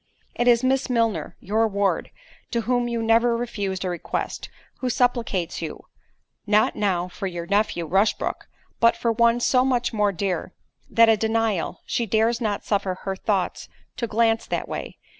[0.33, 2.09] "It is Miss Milner, your ward,
[2.49, 8.49] to whom you never refused a request, who supplicates you—not now for your nephew, Rushbrook,
[8.79, 10.55] but for one so much more dear,
[10.89, 14.97] that a denial——she dares not suffer her thoughts to glance that way.